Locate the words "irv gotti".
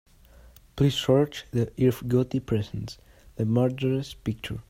1.79-2.43